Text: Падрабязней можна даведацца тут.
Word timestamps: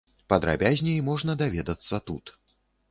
Падрабязней 0.31 0.97
можна 1.11 1.39
даведацца 1.43 2.05
тут. 2.11 2.39